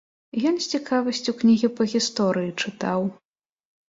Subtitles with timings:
[0.51, 3.05] Ён з цікавасцю кнігі па гісторыі чытаў.